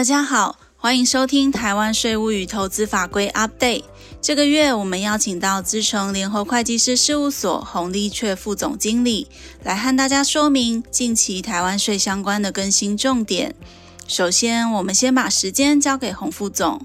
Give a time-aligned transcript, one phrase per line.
[0.00, 3.84] 大家好，欢迎收听台湾税务与投资法规 Update。
[4.22, 9.28] 这个月我们邀请到资诚联合会计师事务所洪丽雀副总经理
[9.62, 13.54] 来和大家说明近期台湾税相关的更新重点。
[14.08, 16.80] 首先，我们先把时间交给洪副总。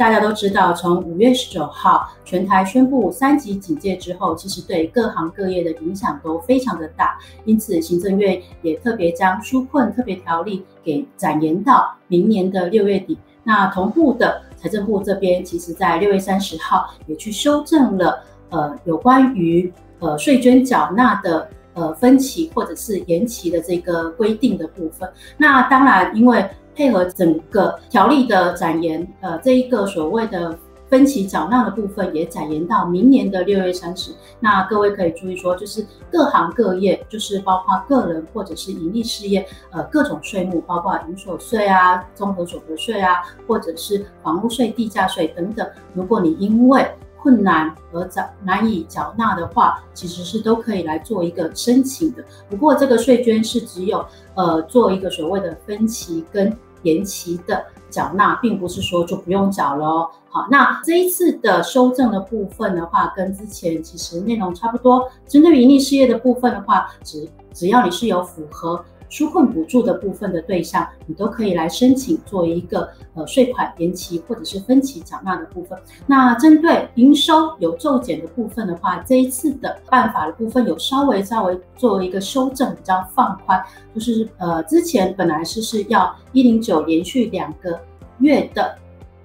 [0.00, 7.18] 大家都知道，从五月十九号全台宣布三级警戒之后，其实对各行各业的影响都非常的大。
[7.44, 13.18] 因此，行政院也特别将纾困特别条例给展延到明年的六月底。
[13.44, 25.06] 那同步的，财政部这边其实在六月三十号也去修正了呃有关于呃税捐缴纳的呃分期或者是延期的这个规定的部分。
[25.36, 26.42] 那当然，因为
[26.80, 34.12] 配合整个条例的展延，呃，这一个所谓的分期缴纳的部分也展延到明年的六月三十。
[34.40, 45.68] 那各位可以注意说，就是各行各业，就是包括个人或者是营利事业，呃，各种税目，包括营所税啊、综合所得税啊，或者是房屋税、地价税等等。
[45.92, 52.24] 如果你因为困难而缴难以缴纳的话，其实是都可以来做一个申请的。
[52.48, 54.02] 不过这个税捐是只有
[54.34, 56.50] 呃做一个所谓的分期跟
[56.82, 60.10] 延期的缴纳，并不是说就不用缴了哦。
[60.28, 65.10] 好，那这一次的修正的部分的话，跟之前其实内容差不多。
[65.26, 68.84] 针对于营利事业的部分的话，只只要你是有符合。
[69.10, 75.76] 纾困补助的部分的对象，你都可以来申请做一个呃税款延期或者是分期缴纳的部分。
[76.06, 83.60] 那针对营收有骤减的部分的话，这一次的办法的部分有稍微稍微作为一个修正，比较放宽，
[83.94, 87.78] 就是呃之前本来是是要一零九连续两个
[88.20, 88.76] 月的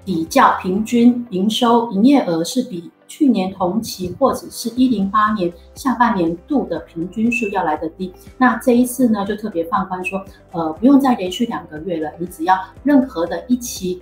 [0.05, 2.91] 比较平均营收营业额是比。
[3.07, 14.01] 去年同期或者是一零八年下半年度的平均数要来得低，那这一次呢就特别放宽说，呃，不用再连续两个月了，你只要任何的一期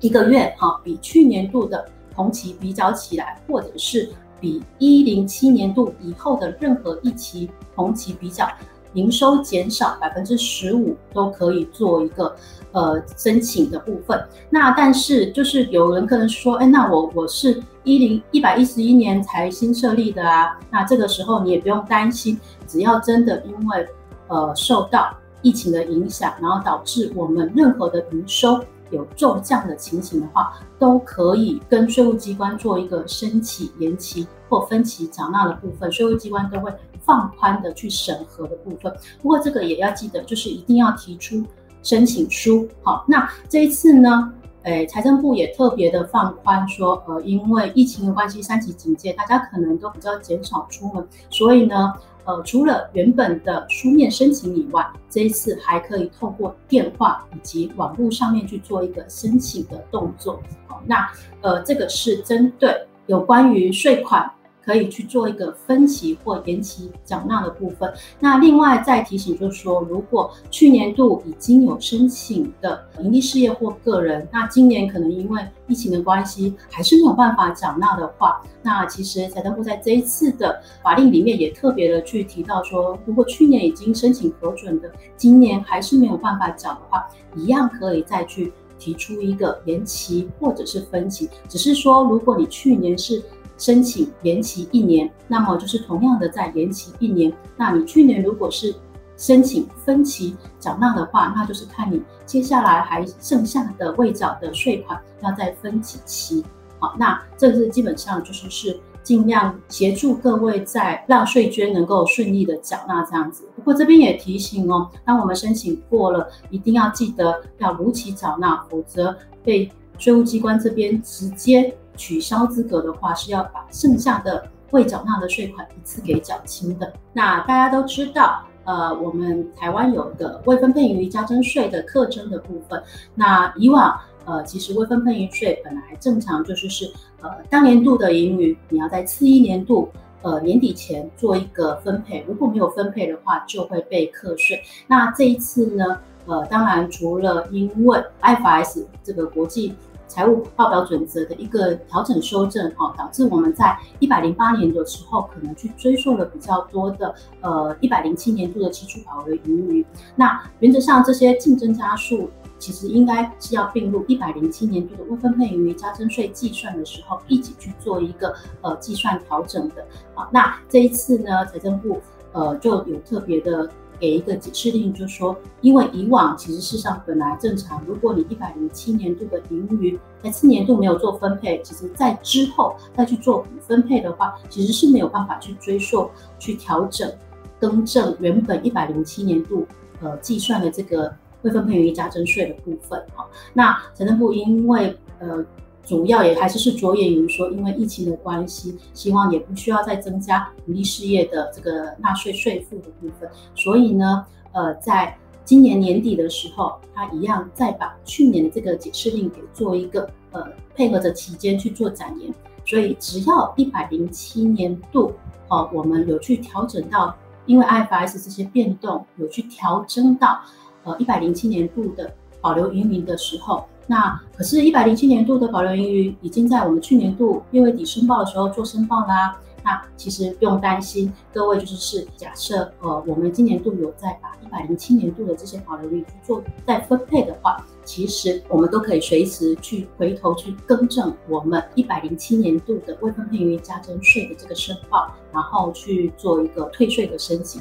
[0.00, 4.08] 一个月哈，比去年度的同期比较起来，或者是
[4.40, 8.48] 比一零七年度以后的任何一期同期比较。
[8.94, 12.34] 营收减少百分之十五都可以做一个
[12.72, 14.20] 呃申请的部分。
[14.48, 23.88] 那但是就是有人可能说，哎，那我我是一零一百一十一年才新设立的啊，那这个时候你也不用担心，只要真的因为
[24.28, 36.72] 呃受到疫情的影响，然后导致我们任何的营收有骤降的情形的话，都可以跟税务机关做一个申请延期或分期缴纳的部分，税务机关都会。
[37.10, 41.44] 放宽的去审核的部分，不过这个也要记得，就是一定要提出
[41.82, 42.68] 申请书。
[42.84, 44.32] 好，那这一次呢，
[44.62, 51.92] 诶，财政部也特别的放宽说，呃，因为疫情的关系，三级警戒，大家可能都比较减少出门，所以呢，
[52.26, 60.40] 呃，除了原本的书面申请以外，这一次还可以透过电话以及网络上面去做一个申请的动作。
[60.68, 61.10] 好，那
[61.40, 64.30] 呃，这个是针对有关于税款。
[64.64, 67.92] 可以去做一个分期或延期缴纳的部分。
[68.18, 91.28] 那另外再提醒，就是说，如果去年度已经有申请的盈利事业或个人，那今年可能因为疫情的关系，还是没有办法缴纳的话，那其实财政部在这一次的法令里面也特别的去提到说，如果去年已经申请核准的，今年还是没有办法缴的话，一样可以再去提出一个延期或者是分期。
[91.48, 93.22] 只是说，如果你去年是
[93.60, 97.30] 申请延期一年，那么就是同样的再延期一年。
[97.58, 98.74] 那你去年如果是
[99.18, 106.42] 申请分期缴纳的话，那就是看你接下来还剩下的未缴的税款要再分几期。
[106.78, 113.46] 好，那这是基本上就是是尽量协助各位在让税捐能够顺利的缴纳这样子。
[113.54, 121.76] 不过这边也提醒哦，当我们申请过了，一定要记得要如期缴纳，否则被税务机关这边直接。
[122.00, 126.90] 取消资格的话，是要把剩下的未缴纳的税款一次给缴清的。
[127.12, 132.82] 那大家都知道，呃，我们台湾有个未分配盈余加征税的课征的部分。
[133.14, 139.90] 那以往，呃，其实未分配盈余税本来正常就是是，呃，当年度的盈余你要在次一年度，
[140.22, 144.62] 呃，年底前做一个分配，如果没有分配的话，就会被课税。
[144.86, 149.74] 那这一次呢，呃，当然除了因为 IFS 这个国际
[150.10, 159.86] 财务报表准则的一个调整修正，哈，导致我们在一百零八年的时候，可能去追溯了比较多的，呃，一百零七年度的期初保额盈余。
[160.16, 162.28] 那原则上，这些净增加数
[162.58, 169.86] 其实应该是要并入一百零七年度的未分配盈余加征税计算的时候，一起去做一个呃计算调整的。
[170.14, 172.00] 好，那这一次呢，财政部
[172.32, 187.12] 呃就有特别的给一个解释令，就是说，因为以往其实事实上本来正常，如果你一百零七年度的盈余在次年度没有做分配，其实在之后再去做补分配的话，其实是没有办法去追溯、去调整、
[187.60, 189.66] 更正原本一百零七年度
[190.00, 193.26] 呃计算的这个未分配盈余加征税的部分哈。
[193.52, 195.44] 那财政部因为呃。
[195.84, 210.46] 主要也还是是着眼于说，因为疫情的关系，希望也不需要再增加营利事业的这个纳税税负的部分，所以呢，呃，在今年年底的时候，他一样再把去年的这个解释令给做一个呃
[210.76, 212.32] 配合着期间去做展延，
[212.64, 215.12] 所以只要一百零七年度
[215.48, 217.12] 哦，我们有去调整到，
[217.46, 220.40] 因为 IFRS 这些变动有去调整到
[220.84, 223.64] 呃一百零七年度的保留盈余的时候。
[223.90, 229.36] 那可是，一百零七年度的保留盈余已经在我们去年度六月底申报的时候做申报啦。
[229.64, 247.60] 那其实不用担心，各位就是是假设，呃，我们今年度有在把一百零七年度的这些保留盈余去做再分配的话，其实我们都可以随时去回头去更正我们一百零七年度的未分配盈余加征税的这个申报，然后去做一个退税的申请。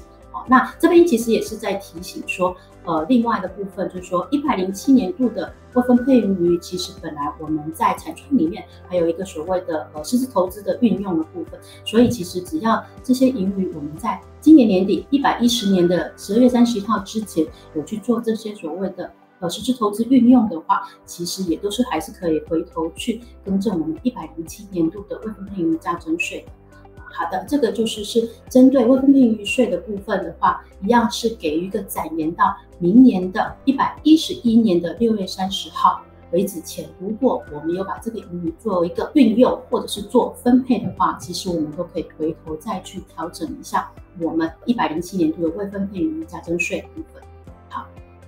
[0.50, 2.56] 那这边其实也是在提醒说。
[2.86, 26.44] 呃，另外的部分就是说，一百零七年度的未分配盈余，其实本来我们在财创里面还有一个所谓的呃实质投资的运用的部分，所以其实只要这些盈余我们在今年年底一百一十年的十二月三十一号之前有去做这些所谓的呃实质投资运用的话，其实也都是还是可以回头去更正我们一百零七年度的未分配盈余加征税。
[27.12, 36.02] 好的，这个就是是针对未分配余税的部分的话，一样是给予一个展延到明年的一百一十一年的六月三十号
[36.32, 36.88] 为止前。
[37.00, 47.22] 如果我们有把这个盈余做一个运用或者是做分配的话，其实我们都可以回头再去调整一下我们一百零七年度的未分配余加征税部分。
[47.70, 47.86] 好，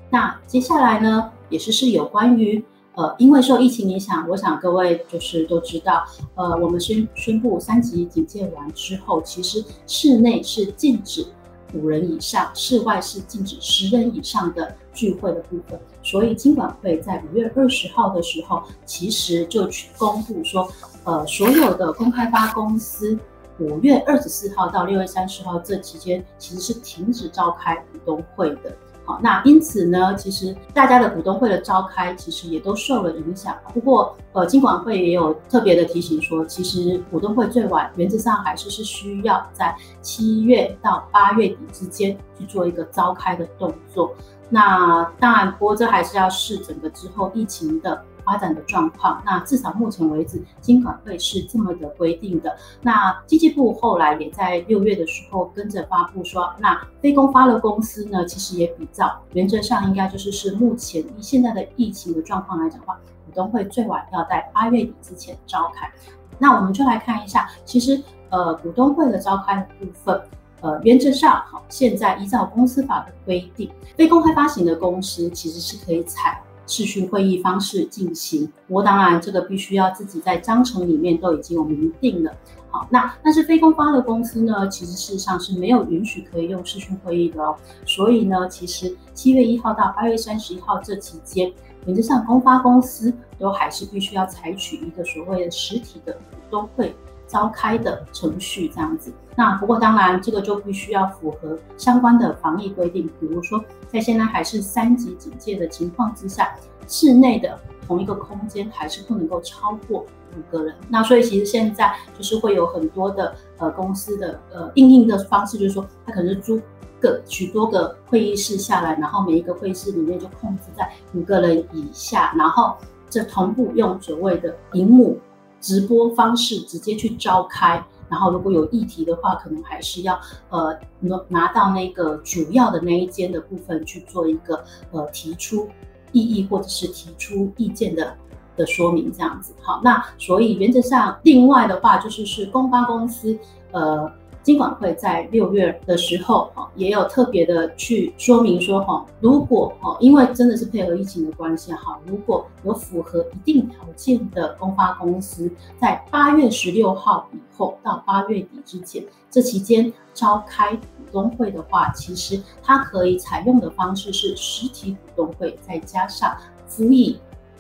[0.10, 2.64] 那接下来呢，也是是有关于。
[3.02, 6.06] 呃，因为受疫情影响，我想各位就是都知道，
[6.36, 11.26] 呃，我们宣宣布三级警戒完之后，其实室内是禁止
[11.74, 15.80] 五人以上，室外是禁止十人以上的聚会的部分。
[16.04, 20.70] 所以金管会在五月二十号的时候，其实就去公布说，
[21.04, 23.18] 呃，所有的公开发公司
[23.58, 28.78] 五月二十四号到六月三十号这期间，其实是停止召开股东会的。
[29.22, 33.56] 那因此呢，其实大家的股东会的召开，其实也都受了影响。
[33.74, 44.14] 不过，呃，金管会也有特别的提醒说，其实股东会最晚原则上还是是需要在七月到八月底之间去做一个召开的动作。
[44.50, 48.04] 那当然，不过这还是要视整个之后疫情的。
[48.26, 52.56] 发展的状况，那至少目前为止，金管会是这么的规定的。
[52.82, 62.96] 那经济部后来也在六月的时候跟着发布说，那非公发的公司呢，其实也比照原则上应该就是是目前以现在的疫情的状况来讲的话，
[63.26, 65.90] 股东会最晚要在八月底之前召开。
[66.38, 70.20] 那我们就来看一下，其实呃股东会的召开的部分，
[70.62, 76.42] 呃原则上好，现在依照公司法的规定，非公开发行的公司其实是可以采。
[76.68, 82.32] 视讯会议方式进行，不过当然这个必须要自己在章程里面都已经有明定了。
[82.70, 87.54] 好，那但是非公发的公司呢，其实事实上是没有允许可以用视讯会议的哦。
[87.86, 91.52] 所以呢，其实七月一号到八月三十一号这期间，
[91.86, 96.96] 原则上公发公司都还是必须要采取一个所谓的实体的股东会。
[97.32, 106.54] 召开的程序这样子，那不过当然这个就必须要符合相关的防疫规定，比如说在现在还是三级警戒的情况之下，
[106.90, 107.58] 室内的
[107.88, 110.76] 同一个空间还是不能够超过五个人。
[110.90, 116.60] 那所以其实现在就是会有很多的呃公司的呃应应的方式，就是说他可能是租
[117.00, 122.76] 个许多个会议室下来，然后每一个会议室里面就控制在五个人以下，然后
[123.10, 125.18] 这同步用所谓的荧幕。
[125.62, 135.70] 直播方式直接去召开，然后如果有议题的话，可能还是要呃拿拿到那个主要的那一间的部分去做一个呃提出
[136.12, 138.14] 异议或者是提出意见的
[138.58, 139.54] 的说明这样子。
[139.62, 143.38] 好，那所以原则上，另外的话就是是公关公司
[143.72, 144.12] 呃。
[144.44, 160.82] 金管会在六月的时候，哈，也有特别的去说明说，哈，如果，哦，因为真的是配合疫情的关系，哈，如果有符合一定条件的公发公司，在八月十六号以后到八月底之前，这期间召开股
[161.12, 167.20] 东会的话，其实它可以采用的方式是实体股东会，再加上辅以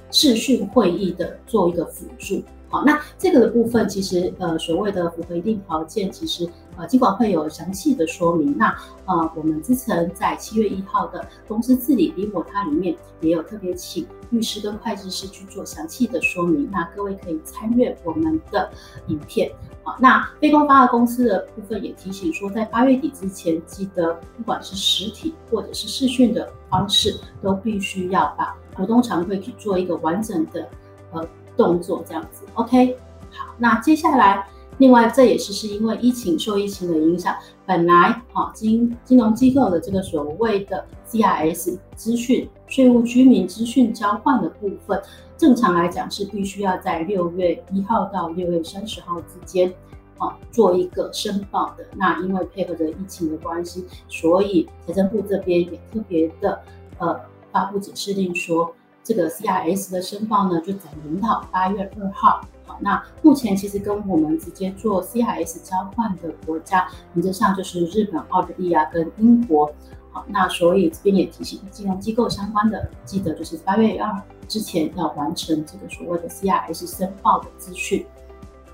[0.09, 2.41] 视讯会议的做一个辅助。
[2.71, 8.57] 好，那这个的部分其实呃所谓的符合一定条件，其实呃尽管会有详细的说明。
[8.57, 8.73] 那
[9.05, 16.69] 呃我们之前在七月一号的公司治理理火它里面也有特别请律师跟会计师去做详细的说明。
[16.71, 18.71] 那各位可以参阅我们的
[19.07, 19.51] 影片。
[19.83, 30.69] 好，那非公发的公司的部分也提醒说，在八月底之前，记得不管是实体或者是视讯的方式，都必须要把股东常会去做一个完整的
[31.11, 32.43] 呃动作，这样子。
[32.53, 32.97] OK，
[33.31, 45.01] 好，那接下来，另外这也是是因为疫情受疫情的影响，本来哈金金融机构的这个所谓的 CRS 资讯、税务居民资讯交换的部分。
[45.37, 49.73] 正常来讲是必须要在六月一号到六月三十号之间，
[50.19, 51.83] 啊，做一个申报的。
[51.95, 56.61] 那因为配合着疫情的关系，所以财政部这边也特别的
[56.99, 57.19] 呃
[57.51, 58.71] 发布指示令说，
[59.03, 62.41] 这个 CRS 的申报呢就转延到八月二号。
[62.65, 69.71] 好，那目前其实跟我们直接做 CRS 交换的国家，原则上就是日本、奥地利啊跟英国。
[70.11, 78.05] 好，那所以这边也提醒金融机构相关的，记得就是八月二之前要完成这个所谓的 CRS 申报的资讯。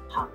[0.07, 0.27] 好，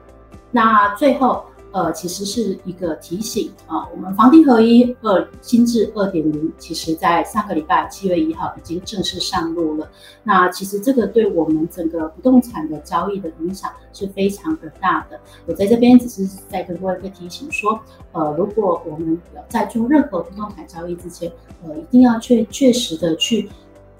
[0.50, 1.44] 那最后。
[1.72, 9.88] 呃，其实是一个提醒啊，我们房地合一二新制二点零，其实在上个礼拜七月一号已经正式上路了。
[10.22, 15.18] 那其实这个对我们整个不动产的交易的影响是非常的大的。
[15.46, 17.80] 我在这边只是再跟各位提醒说，
[18.12, 21.32] 呃，如果我们在做任何不动产交易之前，
[21.64, 23.48] 呃，一定要确确实的去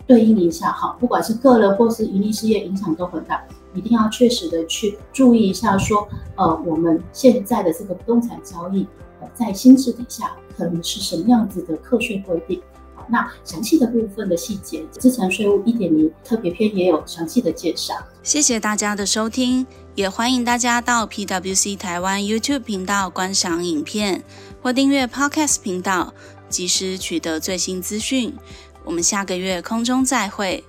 [0.07, 3.43] 对应一下哈，不管是个人或是盈利事业，影响都很大。
[3.75, 8.87] 一定要确实的去注意一下，说，呃，我们现在的这个不动产交易，
[9.21, 12.61] 呃，在新制底下可能是什么样子的课税规定？
[13.09, 17.95] 那详细的部分的细节，资产税务一点零特别篇也有详细的介绍。
[18.23, 24.23] 谢谢大家的收听，也欢迎大家到 PwC 台湾 YouTube 频道观赏影片
[24.63, 26.15] 或订阅 Podcast 频道，
[26.49, 28.33] 及时取得最新资讯。
[28.85, 30.63] 我们下个月空中再会。